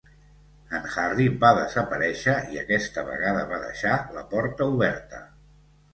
En 0.77 0.87
Harry 1.01 1.27
va 1.43 1.51
desaparèixer 1.59 2.35
i 2.55 2.59
aquesta 2.63 3.03
vegada 3.13 3.47
va 3.53 3.61
deixar 3.69 3.95
la 4.19 4.25
porta 4.33 4.71
oberta. 4.79 5.21